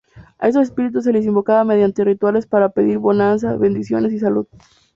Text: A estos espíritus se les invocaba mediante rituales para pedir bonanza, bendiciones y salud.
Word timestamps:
A 0.39 0.47
estos 0.47 0.63
espíritus 0.63 1.03
se 1.03 1.13
les 1.13 1.27
invocaba 1.27 1.63
mediante 1.63 2.03
rituales 2.03 2.47
para 2.47 2.69
pedir 2.69 2.97
bonanza, 2.97 3.55
bendiciones 3.55 4.11
y 4.13 4.17
salud. 4.17 4.47